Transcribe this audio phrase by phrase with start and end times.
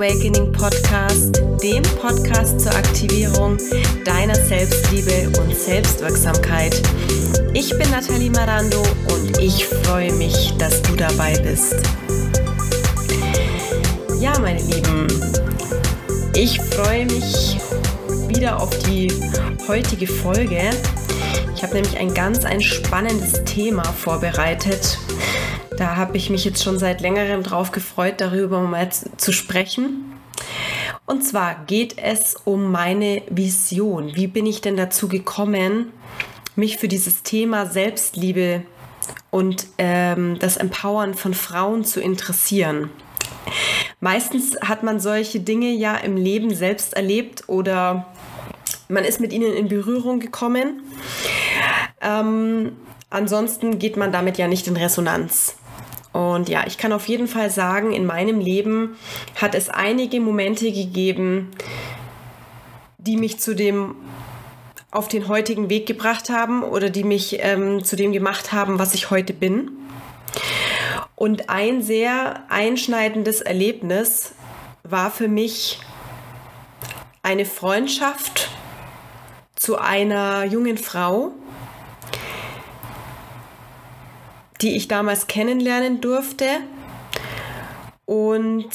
[0.00, 3.58] Awakening Podcast, dem Podcast zur Aktivierung
[4.06, 6.80] deiner Selbstliebe und Selbstwirksamkeit.
[7.52, 11.74] Ich bin Nathalie Marando und ich freue mich, dass du dabei bist.
[14.18, 15.06] Ja, meine Lieben,
[16.34, 17.58] ich freue mich
[18.26, 19.12] wieder auf die
[19.68, 20.70] heutige Folge.
[21.54, 24.96] Ich habe nämlich ein ganz ein spannendes Thema vorbereitet
[25.80, 30.12] da habe ich mich jetzt schon seit längerem drauf gefreut, darüber mal zu sprechen.
[31.06, 34.14] Und zwar geht es um meine Vision.
[34.14, 35.90] Wie bin ich denn dazu gekommen,
[36.54, 38.62] mich für dieses Thema Selbstliebe
[39.30, 42.90] und ähm, das Empowern von Frauen zu interessieren?
[44.00, 48.06] Meistens hat man solche Dinge ja im Leben selbst erlebt oder
[48.90, 50.82] man ist mit ihnen in Berührung gekommen.
[52.02, 52.72] Ähm,
[53.08, 55.56] ansonsten geht man damit ja nicht in Resonanz.
[56.12, 58.96] Und ja, ich kann auf jeden Fall sagen, in meinem Leben
[59.36, 61.50] hat es einige Momente gegeben,
[62.98, 63.94] die mich zu dem
[64.90, 68.94] auf den heutigen Weg gebracht haben oder die mich ähm, zu dem gemacht haben, was
[68.94, 69.70] ich heute bin.
[71.14, 74.32] Und ein sehr einschneidendes Erlebnis
[74.82, 75.78] war für mich
[77.22, 78.48] eine Freundschaft
[79.54, 81.32] zu einer jungen Frau,
[84.62, 86.46] die ich damals kennenlernen durfte.
[88.04, 88.68] Und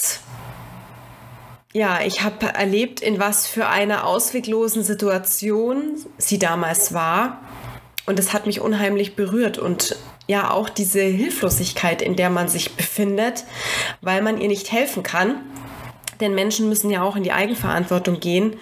[1.73, 7.41] ja, ich habe erlebt, in was für einer ausweglosen Situation sie damals war.
[8.05, 12.75] Und es hat mich unheimlich berührt und ja auch diese Hilflosigkeit, in der man sich
[12.75, 13.43] befindet,
[14.01, 15.41] weil man ihr nicht helfen kann.
[16.21, 18.55] Denn Menschen müssen ja auch in die Eigenverantwortung gehen.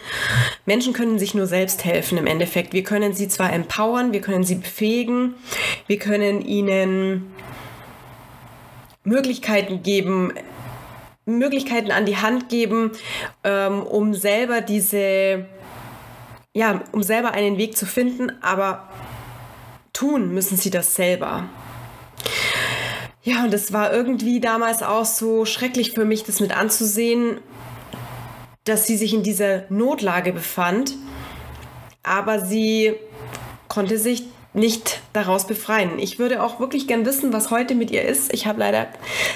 [0.66, 2.74] Menschen können sich nur selbst helfen im Endeffekt.
[2.74, 5.36] Wir können sie zwar empowern, wir können sie befähigen,
[5.88, 7.34] wir können ihnen
[9.04, 10.34] Möglichkeiten geben,
[11.26, 12.92] Möglichkeiten an die Hand geben,
[13.44, 15.46] ähm, um selber diese,
[16.54, 18.90] ja, um selber einen Weg zu finden, aber
[19.94, 21.50] tun müssen sie das selber.
[23.24, 27.40] Ja, und es war irgendwie damals auch so schrecklich für mich, das mit anzusehen,
[28.66, 30.96] dass sie sich in dieser Notlage befand,
[32.04, 32.94] aber sie
[33.70, 34.24] konnte sich
[34.54, 36.00] nicht daraus befreien.
[36.00, 38.32] Ich würde auch wirklich gern wissen, was heute mit ihr ist.
[38.34, 38.88] Ich habe leider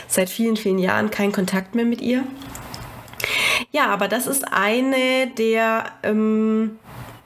[0.08, 2.24] seit vielen, vielen Jahren keinen Kontakt mehr mit ihr.
[3.72, 6.78] Ja, aber das ist eine der ähm,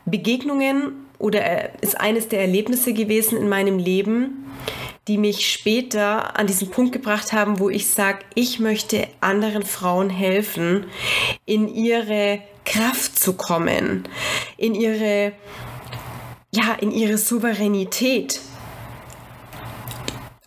[0.06, 4.46] Begegnungen oder äh, ist eines der Erlebnisse gewesen in meinem Leben,
[5.08, 10.10] die mich später an diesen Punkt gebracht haben, wo ich sage, ich möchte anderen Frauen
[10.10, 10.86] helfen,
[11.46, 14.08] in ihre Kraft zu kommen,
[14.58, 15.34] in ihre,
[16.54, 18.40] ja, in ihre Souveränität.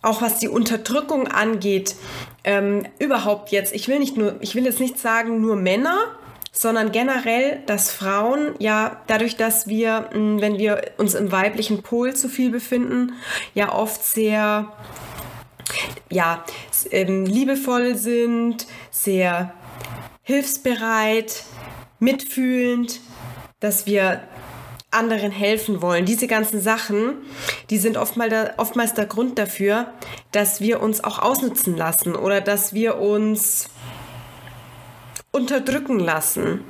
[0.01, 1.95] Auch was die Unterdrückung angeht,
[2.43, 6.17] ähm, überhaupt jetzt, ich will nicht nur, ich will jetzt nicht sagen nur Männer,
[6.57, 12.15] sondern generell, dass Frauen ja dadurch, dass wir, hm, wenn wir uns im weiblichen Pol
[12.15, 13.13] zu viel befinden,
[13.53, 14.71] ja oft sehr
[16.09, 16.45] ja,
[16.91, 19.53] ähm, liebevoll sind, sehr
[20.23, 21.43] hilfsbereit,
[21.99, 23.01] mitfühlend,
[23.59, 24.21] dass wir
[24.91, 26.05] anderen helfen wollen.
[26.05, 27.15] Diese ganzen Sachen,
[27.69, 29.93] die sind oftmals der, oftmals der Grund dafür,
[30.31, 33.67] dass wir uns auch ausnutzen lassen oder dass wir uns
[35.35, 36.61] unterdrücken lassen.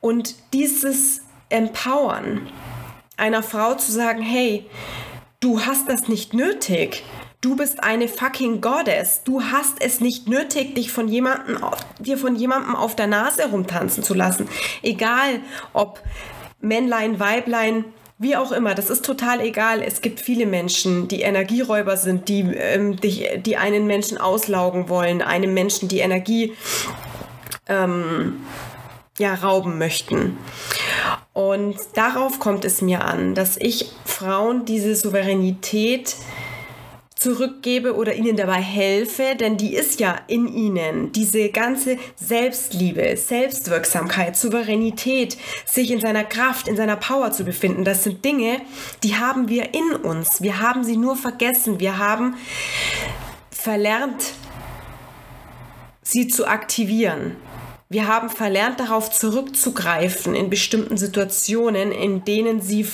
[0.00, 1.20] Und dieses
[1.50, 2.48] Empowern
[3.16, 4.66] einer Frau zu sagen, hey,
[5.40, 7.04] du hast das nicht nötig.
[7.40, 9.22] Du bist eine fucking Goddess.
[9.24, 11.58] Du hast es nicht nötig, dich von jemandem,
[12.00, 14.48] dir von jemandem auf der Nase rumtanzen zu lassen.
[14.82, 15.40] Egal,
[15.72, 16.00] ob
[16.60, 17.84] Männlein, Weiblein,
[18.18, 19.82] wie auch immer, das ist total egal.
[19.82, 25.20] Es gibt viele Menschen, die Energieräuber sind, die, ähm, die, die einen Menschen auslaugen wollen,
[25.20, 26.54] einem Menschen die Energie
[27.68, 28.40] ähm,
[29.18, 30.36] ja, rauben möchten.
[31.32, 36.16] Und darauf kommt es mir an, dass ich Frauen diese Souveränität
[37.16, 41.12] zurückgebe oder ihnen dabei helfe, denn die ist ja in ihnen.
[41.12, 48.04] Diese ganze Selbstliebe, Selbstwirksamkeit, Souveränität, sich in seiner Kraft, in seiner Power zu befinden, das
[48.04, 48.60] sind Dinge,
[49.02, 50.42] die haben wir in uns.
[50.42, 51.80] Wir haben sie nur vergessen.
[51.80, 52.36] Wir haben
[53.50, 54.34] verlernt,
[56.02, 57.36] sie zu aktivieren.
[57.88, 62.86] Wir haben verlernt, darauf zurückzugreifen in bestimmten Situationen, in denen sie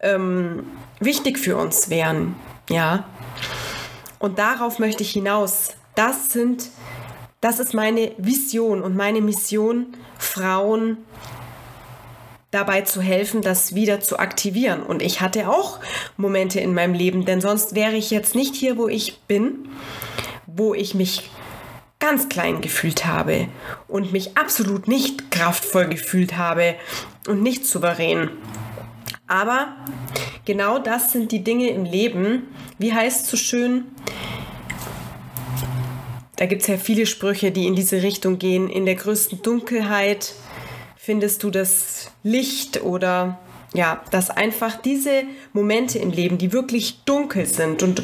[0.00, 0.64] ähm,
[0.98, 2.34] wichtig für uns wären.
[2.68, 3.04] Ja.
[4.18, 5.74] Und darauf möchte ich hinaus.
[5.94, 6.70] Das sind,
[7.40, 10.98] das ist meine Vision und meine Mission, Frauen
[12.50, 14.82] dabei zu helfen, das wieder zu aktivieren.
[14.82, 15.78] Und ich hatte auch
[16.16, 19.68] Momente in meinem Leben, denn sonst wäre ich jetzt nicht hier, wo ich bin,
[20.46, 21.30] wo ich mich
[21.98, 23.48] ganz klein gefühlt habe
[23.88, 26.74] und mich absolut nicht kraftvoll gefühlt habe
[27.26, 28.30] und nicht souverän.
[29.26, 29.76] Aber
[30.44, 32.48] genau das sind die Dinge im Leben.
[32.78, 33.84] Wie heißt es so schön?
[36.36, 38.68] Da gibt es ja viele Sprüche, die in diese Richtung gehen.
[38.68, 40.34] In der größten Dunkelheit
[40.96, 43.38] findest du das Licht oder
[43.76, 48.02] ja, dass einfach diese Momente im Leben, die wirklich dunkel sind und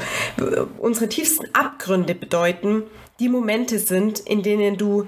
[0.78, 2.84] unsere tiefsten Abgründe bedeuten,
[3.18, 5.06] die Momente sind, in denen du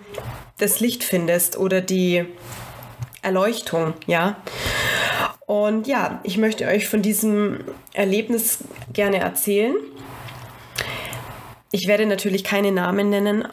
[0.59, 2.25] das Licht findest oder die
[3.23, 4.37] Erleuchtung, ja.
[5.47, 7.61] Und ja, ich möchte euch von diesem
[7.93, 8.59] Erlebnis
[8.93, 9.75] gerne erzählen.
[11.71, 13.47] Ich werde natürlich keine Namen nennen,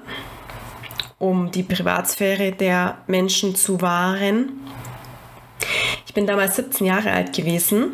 [1.20, 4.62] um die Privatsphäre der Menschen zu wahren.
[6.12, 7.94] Ich bin damals 17 Jahre alt gewesen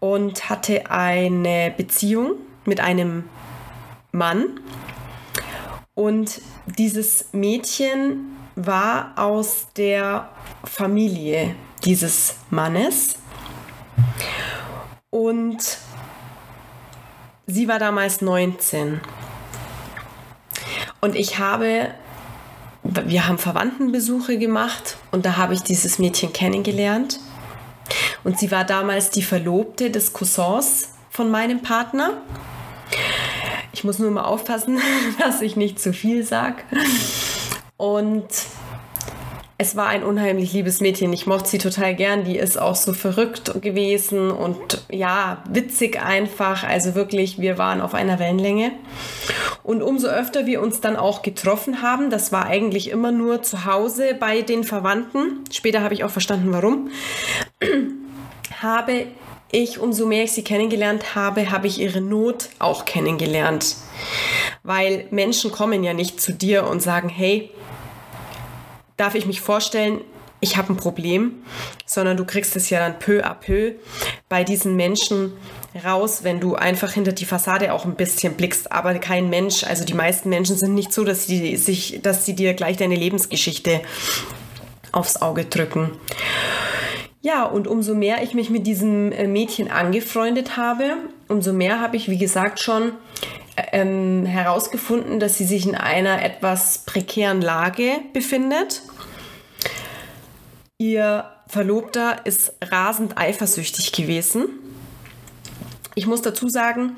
[0.00, 3.28] und hatte eine Beziehung mit einem
[4.12, 4.58] Mann.
[5.92, 10.30] Und dieses Mädchen war aus der
[10.64, 11.54] Familie
[11.84, 13.16] dieses Mannes.
[15.10, 15.76] Und
[17.46, 19.02] sie war damals 19.
[21.02, 21.90] Und ich habe,
[23.06, 27.20] wir haben Verwandtenbesuche gemacht und da habe ich dieses Mädchen kennengelernt.
[28.24, 32.22] Und sie war damals die Verlobte des Cousins von meinem Partner.
[33.72, 34.78] Ich muss nur mal aufpassen,
[35.18, 36.62] dass ich nicht zu viel sage.
[37.76, 38.26] Und
[39.60, 41.12] es war ein unheimlich liebes Mädchen.
[41.12, 42.24] Ich mochte sie total gern.
[42.24, 46.62] Die ist auch so verrückt gewesen und ja, witzig einfach.
[46.62, 48.72] Also wirklich, wir waren auf einer Wellenlänge.
[49.68, 53.66] Und umso öfter wir uns dann auch getroffen haben, das war eigentlich immer nur zu
[53.66, 55.44] Hause bei den Verwandten.
[55.52, 56.88] Später habe ich auch verstanden, warum.
[58.62, 59.04] habe
[59.52, 63.76] ich, umso mehr ich sie kennengelernt habe, habe ich ihre Not auch kennengelernt.
[64.62, 67.50] Weil Menschen kommen ja nicht zu dir und sagen, hey,
[68.96, 70.00] darf ich mich vorstellen,
[70.40, 71.42] ich habe ein Problem,
[71.84, 73.72] sondern du kriegst es ja dann peu à peu
[74.30, 75.34] bei diesen Menschen
[75.84, 79.84] raus, wenn du einfach hinter die Fassade auch ein bisschen blickst, aber kein Mensch, also
[79.84, 83.80] die meisten Menschen sind nicht so, dass sie sich, dass sie dir gleich deine Lebensgeschichte
[84.92, 85.92] aufs Auge drücken.
[87.20, 90.96] Ja, und umso mehr ich mich mit diesem äh, Mädchen angefreundet habe,
[91.28, 92.92] umso mehr habe ich, wie gesagt, schon
[93.72, 98.82] ähm, herausgefunden, dass sie sich in einer etwas prekären Lage befindet.
[100.78, 104.48] Ihr Verlobter ist rasend eifersüchtig gewesen.
[105.98, 106.96] Ich muss dazu sagen,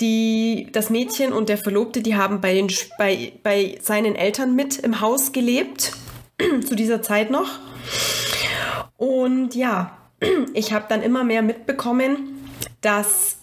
[0.00, 4.78] die, das Mädchen und der Verlobte, die haben bei, den, bei, bei seinen Eltern mit
[4.78, 5.92] im Haus gelebt,
[6.66, 7.58] zu dieser Zeit noch.
[8.96, 9.98] Und ja,
[10.54, 12.48] ich habe dann immer mehr mitbekommen,
[12.80, 13.36] dass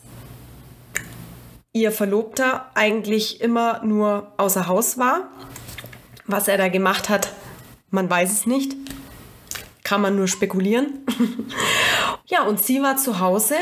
[1.72, 5.30] ihr Verlobter eigentlich immer nur außer Haus war.
[6.26, 7.32] Was er da gemacht hat,
[7.92, 8.76] man weiß es nicht.
[9.84, 11.06] Kann man nur spekulieren.
[12.26, 13.54] ja, und sie war zu Hause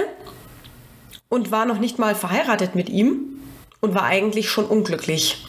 [1.34, 3.42] und war noch nicht mal verheiratet mit ihm
[3.82, 5.48] und war eigentlich schon unglücklich.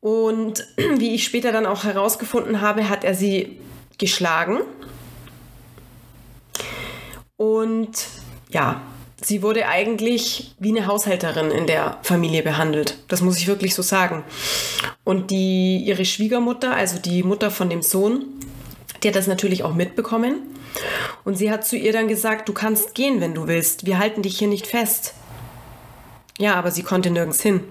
[0.00, 3.58] Und wie ich später dann auch herausgefunden habe, hat er sie
[3.96, 4.60] geschlagen.
[7.38, 8.06] Und
[8.50, 8.82] ja,
[9.22, 12.98] sie wurde eigentlich wie eine Haushälterin in der Familie behandelt.
[13.08, 14.24] Das muss ich wirklich so sagen.
[15.04, 18.26] Und die, ihre Schwiegermutter, also die Mutter von dem Sohn,
[19.02, 20.57] die hat das natürlich auch mitbekommen.
[21.24, 23.86] Und sie hat zu ihr dann gesagt, du kannst gehen, wenn du willst.
[23.86, 25.14] Wir halten dich hier nicht fest.
[26.38, 27.64] Ja, aber sie konnte nirgends hin.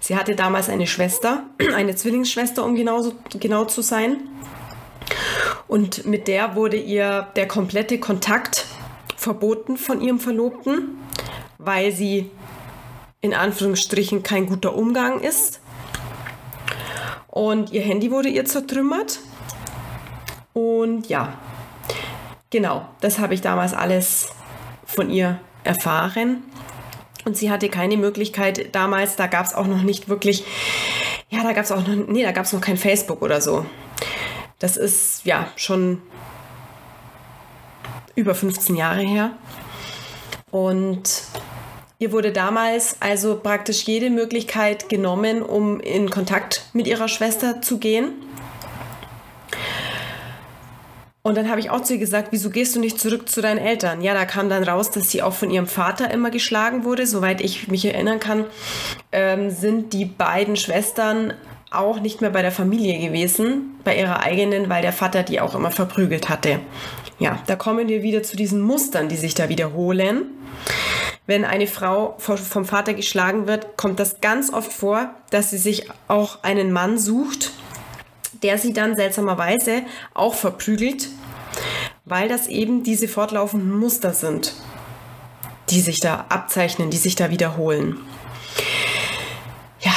[0.00, 4.18] Sie hatte damals eine Schwester, eine Zwillingsschwester, um genauso, genau zu sein.
[5.68, 8.66] Und mit der wurde ihr der komplette Kontakt
[9.16, 10.98] verboten von ihrem Verlobten,
[11.58, 12.30] weil sie
[13.20, 15.60] in Anführungsstrichen kein guter Umgang ist.
[17.28, 19.20] Und ihr Handy wurde ihr zertrümmert.
[20.52, 21.38] Und ja,
[22.50, 24.28] genau, das habe ich damals alles
[24.84, 26.42] von ihr erfahren.
[27.24, 30.44] Und sie hatte keine Möglichkeit damals, da gab es auch noch nicht wirklich,
[31.28, 33.66] ja, da gab es auch noch, nee, da gab es noch kein Facebook oder so.
[34.58, 36.00] Das ist ja schon
[38.14, 39.32] über 15 Jahre her.
[40.50, 41.24] Und
[41.98, 47.78] ihr wurde damals also praktisch jede Möglichkeit genommen, um in Kontakt mit ihrer Schwester zu
[47.78, 48.12] gehen.
[51.22, 53.58] Und dann habe ich auch zu ihr gesagt, wieso gehst du nicht zurück zu deinen
[53.58, 54.00] Eltern?
[54.00, 57.06] Ja, da kam dann raus, dass sie auch von ihrem Vater immer geschlagen wurde.
[57.06, 58.46] Soweit ich mich erinnern kann,
[59.12, 61.34] ähm, sind die beiden Schwestern
[61.70, 65.54] auch nicht mehr bei der Familie gewesen, bei ihrer eigenen, weil der Vater die auch
[65.54, 66.60] immer verprügelt hatte.
[67.18, 70.24] Ja, da kommen wir wieder zu diesen Mustern, die sich da wiederholen.
[71.26, 75.88] wenn eine Frau vom Vater geschlagen wird, kommt das ganz oft vor, dass sie sich
[76.08, 77.52] auch einen Mann sucht,
[78.42, 79.82] der sie dann seltsamerweise
[80.14, 81.08] auch verprügelt,
[82.04, 84.54] weil das eben diese fortlaufenden Muster sind,
[85.70, 87.98] die sich da abzeichnen, die sich da wiederholen.
[89.80, 89.92] Ja,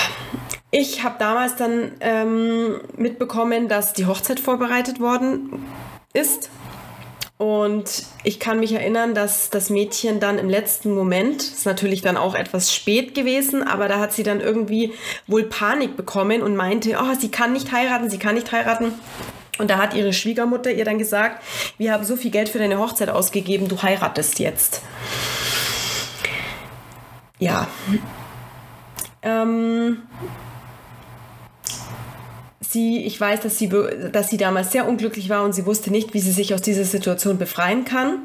[0.71, 5.65] ich habe damals dann ähm, mitbekommen, dass die Hochzeit vorbereitet worden
[6.13, 6.49] ist.
[7.43, 12.15] Und ich kann mich erinnern, dass das Mädchen dann im letzten Moment, ist natürlich dann
[12.15, 14.93] auch etwas spät gewesen, aber da hat sie dann irgendwie
[15.27, 18.93] wohl Panik bekommen und meinte, oh, sie kann nicht heiraten, sie kann nicht heiraten.
[19.59, 21.43] Und da hat ihre Schwiegermutter ihr dann gesagt,
[21.77, 24.81] wir haben so viel Geld für deine Hochzeit ausgegeben, du heiratest jetzt.
[27.39, 27.67] Ja.
[29.21, 30.03] Ähm,
[32.73, 36.13] sie, ich weiß, dass sie, dass sie damals sehr unglücklich war und sie wusste nicht,
[36.13, 38.19] wie sie sich aus dieser Situation befreien kann.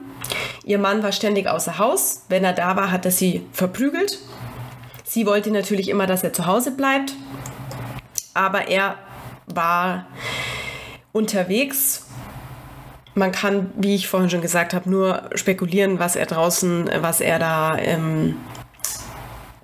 [0.65, 2.25] Ihr Mann war ständig außer Haus.
[2.29, 4.19] Wenn er da war, hat er sie verprügelt.
[5.05, 7.15] Sie wollte natürlich immer, dass er zu Hause bleibt.
[8.35, 8.97] Aber er
[9.47, 10.07] war
[11.13, 12.07] unterwegs.
[13.15, 17.39] Man kann, wie ich vorhin schon gesagt habe, nur spekulieren, was er draußen, was er
[17.39, 18.37] da ähm,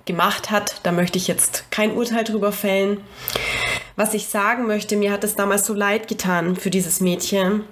[0.05, 0.79] gemacht hat.
[0.83, 2.97] Da möchte ich jetzt kein Urteil drüber fällen.
[3.95, 7.63] Was ich sagen möchte, mir hat es damals so leid getan für dieses Mädchen,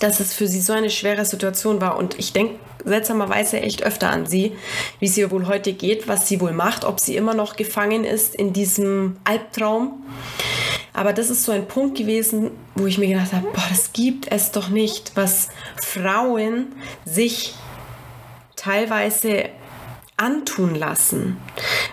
[0.00, 1.98] dass es für sie so eine schwere Situation war.
[1.98, 2.54] Und ich denke
[2.84, 4.56] seltsamerweise echt öfter an sie,
[4.98, 8.34] wie ihr wohl heute geht, was sie wohl macht, ob sie immer noch gefangen ist
[8.34, 10.02] in diesem Albtraum.
[10.94, 14.32] Aber das ist so ein Punkt gewesen, wo ich mir gedacht habe, boah, das gibt
[14.32, 16.72] es doch nicht, was Frauen
[17.04, 17.54] sich
[18.56, 19.50] teilweise
[20.16, 21.36] antun lassen,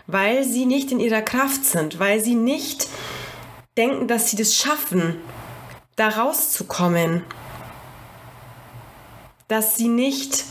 [0.07, 2.87] weil sie nicht in ihrer Kraft sind, weil sie nicht
[3.79, 5.15] denken, dass sie das schaffen,
[5.95, 7.23] da rauszukommen,
[9.47, 10.43] dass sie nicht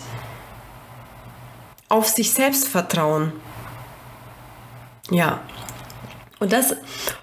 [1.89, 3.33] auf sich selbst vertrauen.
[5.11, 5.41] Ja.
[6.41, 6.75] Und das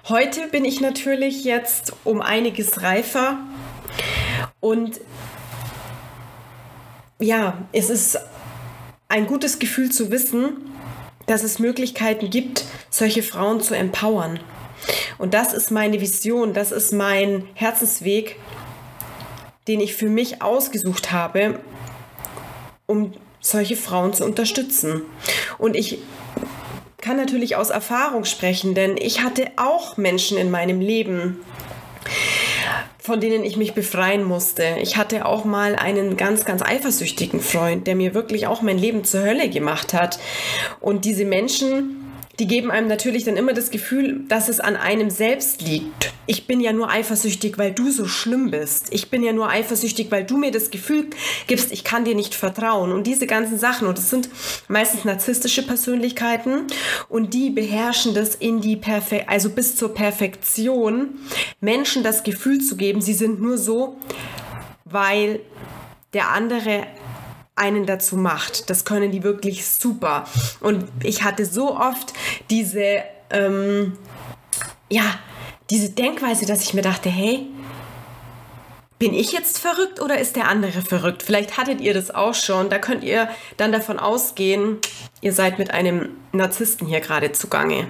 [0.08, 3.38] heute bin ich natürlich jetzt um einiges reifer
[4.60, 5.00] und
[7.18, 8.18] ja, es ist
[9.08, 10.58] ein gutes Gefühl zu wissen,
[11.26, 14.38] dass es Möglichkeiten gibt, solche Frauen zu empowern.
[15.18, 18.36] Und das ist meine Vision, das ist mein Herzensweg,
[19.68, 21.58] den ich für mich ausgesucht habe,
[22.86, 25.02] um solche Frauen zu unterstützen.
[25.58, 25.98] Und ich
[26.98, 31.38] kann natürlich aus Erfahrung sprechen, denn ich hatte auch Menschen in meinem Leben,
[32.98, 34.76] von denen ich mich befreien musste.
[34.80, 39.04] Ich hatte auch mal einen ganz, ganz eifersüchtigen Freund, der mir wirklich auch mein Leben
[39.04, 40.18] zur Hölle gemacht hat.
[40.80, 42.02] Und diese Menschen
[42.38, 46.12] die geben einem natürlich dann immer das Gefühl, dass es an einem selbst liegt.
[46.26, 48.88] Ich bin ja nur eifersüchtig, weil du so schlimm bist.
[48.90, 51.06] Ich bin ja nur eifersüchtig, weil du mir das Gefühl
[51.46, 52.92] gibst, ich kann dir nicht vertrauen.
[52.92, 54.28] Und diese ganzen Sachen, und es sind
[54.68, 56.66] meistens narzisstische Persönlichkeiten,
[57.08, 61.18] und die beherrschen das in die Perfektion, also bis zur Perfektion,
[61.60, 63.96] Menschen das Gefühl zu geben, sie sind nur so,
[64.84, 65.40] weil
[66.12, 66.86] der andere
[67.56, 68.70] einen dazu macht.
[68.70, 70.26] Das können die wirklich super.
[70.60, 72.12] Und ich hatte so oft
[72.50, 73.96] diese, ähm,
[74.88, 75.18] ja,
[75.70, 77.46] diese Denkweise, dass ich mir dachte, hey,
[78.98, 81.22] bin ich jetzt verrückt oder ist der andere verrückt?
[81.22, 82.70] Vielleicht hattet ihr das auch schon.
[82.70, 84.78] Da könnt ihr dann davon ausgehen,
[85.20, 87.88] ihr seid mit einem Narzissten hier gerade zugange.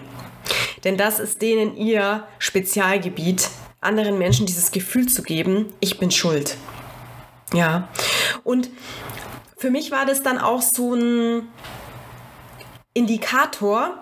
[0.85, 6.57] Denn das ist denen ihr Spezialgebiet, anderen Menschen dieses Gefühl zu geben, ich bin schuld.
[7.53, 7.89] Ja.
[8.43, 8.71] Und
[9.67, 11.49] für mich war das dann auch so ein
[12.95, 13.99] Indikator,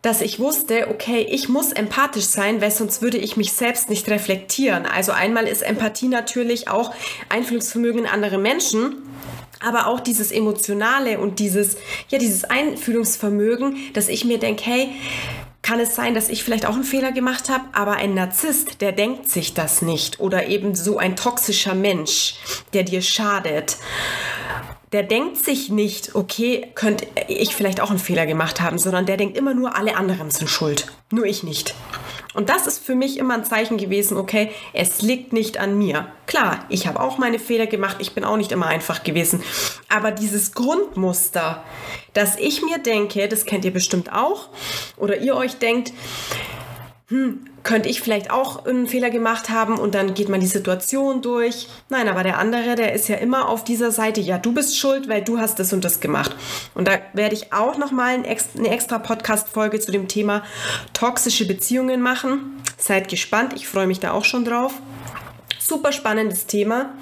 [0.00, 4.08] dass ich wusste, okay, ich muss empathisch sein, weil sonst würde ich mich selbst nicht
[4.08, 4.86] reflektieren.
[4.86, 6.94] Also einmal ist Empathie natürlich auch
[7.28, 9.02] Einfühlungsvermögen in andere Menschen,
[9.60, 11.76] aber auch dieses emotionale und dieses
[12.08, 14.94] ja dieses Einfühlungsvermögen, dass ich mir denke, hey,
[15.70, 18.90] kann es sein, dass ich vielleicht auch einen Fehler gemacht habe, aber ein Narzisst, der
[18.90, 22.34] denkt sich das nicht oder eben so ein toxischer Mensch,
[22.72, 23.76] der dir schadet.
[24.90, 29.16] Der denkt sich nicht, okay, könnte ich vielleicht auch einen Fehler gemacht haben, sondern der
[29.16, 31.72] denkt immer nur, alle anderen sind schuld, nur ich nicht.
[32.32, 36.06] Und das ist für mich immer ein Zeichen gewesen, okay, es liegt nicht an mir.
[36.26, 39.42] Klar, ich habe auch meine Fehler gemacht, ich bin auch nicht immer einfach gewesen.
[39.88, 41.64] Aber dieses Grundmuster,
[42.12, 44.48] dass ich mir denke, das kennt ihr bestimmt auch,
[44.96, 45.92] oder ihr euch denkt,
[47.08, 51.22] hm, könnte ich vielleicht auch einen Fehler gemacht haben und dann geht man die Situation
[51.22, 51.68] durch.
[51.88, 55.08] Nein, aber der andere, der ist ja immer auf dieser Seite, ja, du bist schuld,
[55.08, 56.34] weil du hast das und das gemacht.
[56.74, 60.42] Und da werde ich auch nochmal eine extra Podcast-Folge zu dem Thema
[60.92, 62.62] toxische Beziehungen machen.
[62.78, 64.72] Seid gespannt, ich freue mich da auch schon drauf.
[65.58, 66.94] Super spannendes Thema.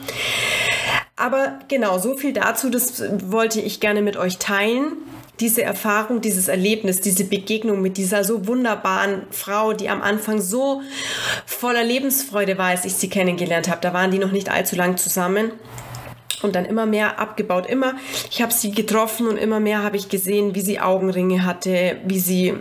[1.14, 4.92] Aber genau, so viel dazu, das wollte ich gerne mit euch teilen.
[5.40, 10.82] Diese Erfahrung, dieses Erlebnis, diese Begegnung mit dieser so wunderbaren Frau, die am Anfang so
[11.46, 13.80] voller Lebensfreude war, als ich sie kennengelernt habe.
[13.80, 15.52] Da waren die noch nicht allzu lang zusammen
[16.42, 17.66] und dann immer mehr abgebaut.
[17.66, 17.94] Immer,
[18.30, 22.20] ich habe sie getroffen und immer mehr habe ich gesehen, wie sie Augenringe hatte, wie
[22.20, 22.54] sie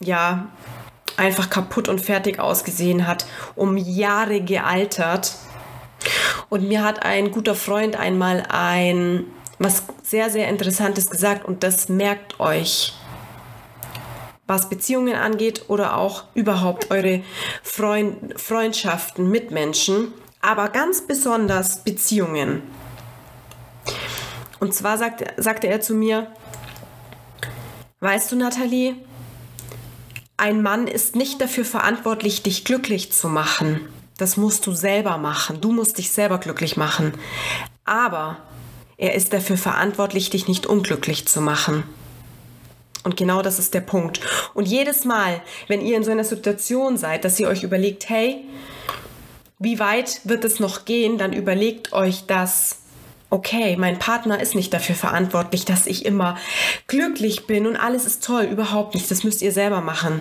[0.00, 0.48] ja
[1.16, 5.36] einfach kaputt und fertig ausgesehen hat, um Jahre gealtert.
[6.48, 9.26] Und mir hat ein guter Freund einmal ein
[9.60, 12.94] was sehr, sehr Interessantes gesagt und das merkt euch,
[14.46, 17.22] was Beziehungen angeht oder auch überhaupt eure
[17.62, 22.62] Freund Freundschaften mit Menschen, aber ganz besonders Beziehungen.
[24.58, 26.26] Und zwar sagte, sagte er zu mir,
[28.00, 28.96] weißt du, Nathalie,
[30.38, 33.82] ein Mann ist nicht dafür verantwortlich, dich glücklich zu machen.
[34.16, 35.60] Das musst du selber machen.
[35.60, 37.12] Du musst dich selber glücklich machen.
[37.84, 38.38] Aber
[39.00, 41.84] er ist dafür verantwortlich, dich nicht unglücklich zu machen.
[43.02, 44.20] Und genau das ist der Punkt.
[44.52, 48.44] Und jedes Mal, wenn ihr in so einer Situation seid, dass ihr euch überlegt, hey,
[49.58, 52.76] wie weit wird es noch gehen, dann überlegt euch das
[53.30, 56.36] okay, mein Partner ist nicht dafür verantwortlich, dass ich immer
[56.88, 59.10] glücklich bin und alles ist toll, überhaupt nicht.
[59.10, 60.20] Das müsst ihr selber machen.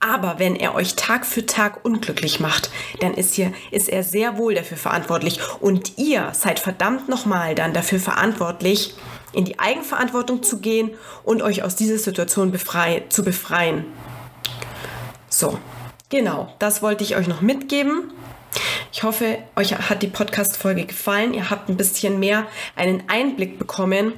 [0.00, 4.38] Aber wenn er euch Tag für Tag unglücklich macht, dann ist, hier, ist er sehr
[4.38, 5.40] wohl dafür verantwortlich.
[5.60, 8.94] Und ihr seid verdammt nochmal dann dafür verantwortlich,
[9.32, 10.90] in die Eigenverantwortung zu gehen
[11.24, 13.84] und euch aus dieser Situation befrei zu befreien.
[15.28, 15.58] So,
[16.08, 18.12] genau, das wollte ich euch noch mitgeben.
[18.92, 21.34] Ich hoffe, euch hat die Podcast-Folge gefallen.
[21.34, 24.12] Ihr habt ein bisschen mehr einen Einblick bekommen,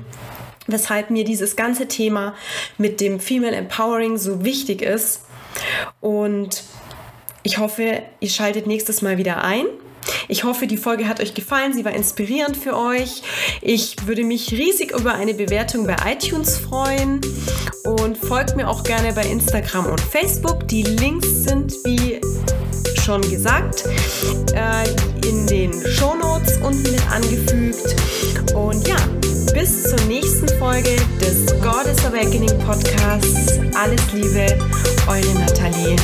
[0.67, 2.35] weshalb mir dieses ganze Thema
[2.79, 5.23] mit dem Female Empowering so wichtig ist.
[6.01, 6.63] Und
[7.43, 9.67] ich hoffe, ihr schaltet nächstes Mal wieder ein.
[10.29, 11.73] Ich hoffe, die Folge hat euch gefallen.
[11.73, 13.23] Sie war inspirierend für euch.
[13.61, 17.21] Ich würde mich riesig über eine Bewertung bei iTunes freuen.
[17.85, 20.69] Und folgt mir auch gerne bei Instagram und Facebook.
[20.69, 22.21] Die Links sind wie
[23.01, 23.85] schon gesagt,
[24.55, 27.97] äh, in den Shownotes unten mit angefügt.
[28.55, 28.97] Und ja,
[29.53, 33.59] bis zur nächsten Folge des Goddess Awakening Podcasts.
[33.75, 34.59] Alles Liebe,
[35.09, 35.97] eure Nathalie.